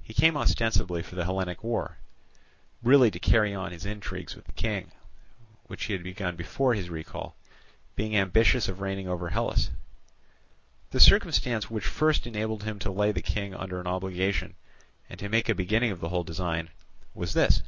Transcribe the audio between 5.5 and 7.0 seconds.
which he had begun before his